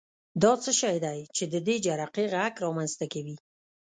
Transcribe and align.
دا 0.41 0.51
څه 0.63 0.71
شی 0.79 0.95
دی 1.05 1.19
چې 1.35 1.43
د 1.53 1.55
دې 1.67 1.75
جرقې 1.85 2.25
غږ 2.33 2.53
رامنځته 2.65 3.05
کوي؟ 3.13 3.35